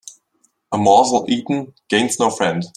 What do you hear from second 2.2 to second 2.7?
friend